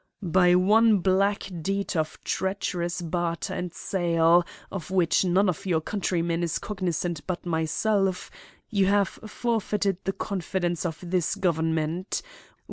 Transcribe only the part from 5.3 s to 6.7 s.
of your countrymen is